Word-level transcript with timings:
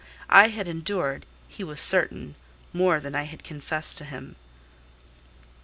I 0.31 0.47
had 0.47 0.67
endured, 0.67 1.27
he 1.47 1.63
was 1.63 1.79
certain, 1.79 2.33
more 2.73 2.99
than 2.99 3.13
I 3.13 3.21
had 3.25 3.43
confessed 3.43 3.99
to 3.99 4.03
him. 4.03 4.35